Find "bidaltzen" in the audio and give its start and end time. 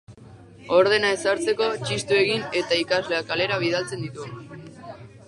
3.65-4.03